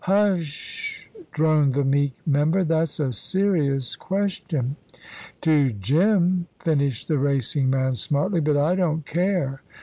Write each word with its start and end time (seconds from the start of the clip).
"Hu 0.07 0.13
s 0.13 0.39
s 0.39 0.43
sh!" 0.45 1.07
droned 1.31 1.73
the 1.73 1.83
meek 1.83 2.17
member; 2.25 2.63
"that's 2.63 2.99
a 2.99 3.11
serious 3.11 3.95
question." 3.95 4.75
"To 5.41 5.69
Jim!" 5.73 6.47
finished 6.57 7.07
the 7.07 7.19
racing 7.19 7.69
man, 7.69 7.93
smartly; 7.93 8.39
"but 8.39 8.57
I 8.57 8.73
don't 8.73 9.05
care. 9.05 9.61